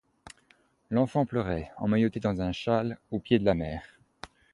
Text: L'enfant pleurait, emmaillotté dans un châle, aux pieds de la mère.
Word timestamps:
L'enfant 0.89 1.27
pleurait, 1.27 1.71
emmaillotté 1.77 2.19
dans 2.19 2.41
un 2.41 2.51
châle, 2.51 2.97
aux 3.11 3.19
pieds 3.19 3.37
de 3.37 3.45
la 3.45 3.53
mère. 3.53 3.83